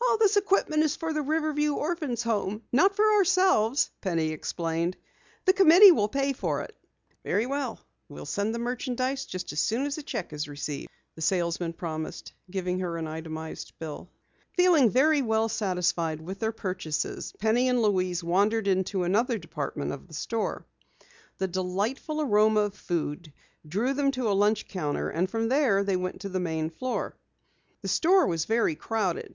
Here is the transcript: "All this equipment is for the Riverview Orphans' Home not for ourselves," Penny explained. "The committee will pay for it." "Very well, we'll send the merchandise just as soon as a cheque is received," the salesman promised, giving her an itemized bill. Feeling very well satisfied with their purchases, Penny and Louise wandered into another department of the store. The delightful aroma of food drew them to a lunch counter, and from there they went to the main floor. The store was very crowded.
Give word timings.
"All 0.00 0.16
this 0.16 0.38
equipment 0.38 0.82
is 0.82 0.96
for 0.96 1.12
the 1.12 1.20
Riverview 1.20 1.74
Orphans' 1.74 2.22
Home 2.22 2.62
not 2.72 2.96
for 2.96 3.04
ourselves," 3.04 3.90
Penny 4.00 4.30
explained. 4.30 4.96
"The 5.44 5.52
committee 5.52 5.92
will 5.92 6.08
pay 6.08 6.32
for 6.32 6.62
it." 6.62 6.74
"Very 7.22 7.44
well, 7.44 7.78
we'll 8.08 8.24
send 8.24 8.54
the 8.54 8.58
merchandise 8.58 9.26
just 9.26 9.52
as 9.52 9.60
soon 9.60 9.84
as 9.84 9.98
a 9.98 10.02
cheque 10.02 10.32
is 10.32 10.48
received," 10.48 10.88
the 11.16 11.20
salesman 11.20 11.74
promised, 11.74 12.32
giving 12.50 12.78
her 12.78 12.96
an 12.96 13.06
itemized 13.06 13.74
bill. 13.78 14.08
Feeling 14.56 14.88
very 14.88 15.20
well 15.20 15.50
satisfied 15.50 16.22
with 16.22 16.38
their 16.38 16.50
purchases, 16.50 17.34
Penny 17.38 17.68
and 17.68 17.82
Louise 17.82 18.24
wandered 18.24 18.66
into 18.66 19.02
another 19.04 19.36
department 19.36 19.92
of 19.92 20.08
the 20.08 20.14
store. 20.14 20.64
The 21.36 21.46
delightful 21.46 22.22
aroma 22.22 22.60
of 22.60 22.74
food 22.74 23.34
drew 23.68 23.92
them 23.92 24.12
to 24.12 24.30
a 24.30 24.32
lunch 24.32 24.66
counter, 24.66 25.10
and 25.10 25.28
from 25.30 25.50
there 25.50 25.84
they 25.84 25.96
went 25.96 26.22
to 26.22 26.30
the 26.30 26.40
main 26.40 26.70
floor. 26.70 27.18
The 27.82 27.88
store 27.88 28.26
was 28.26 28.46
very 28.46 28.74
crowded. 28.74 29.26